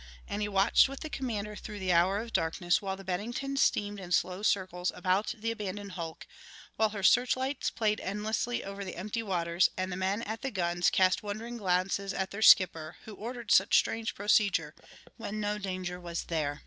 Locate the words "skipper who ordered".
12.41-13.51